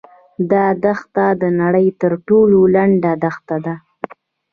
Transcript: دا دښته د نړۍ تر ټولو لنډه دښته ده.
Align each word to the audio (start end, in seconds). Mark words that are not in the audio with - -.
دا 0.51 0.65
دښته 0.83 1.25
د 1.41 1.43
نړۍ 1.61 1.87
تر 2.01 2.11
ټولو 2.27 2.59
لنډه 2.75 3.11
دښته 3.23 3.57
ده. 3.65 3.75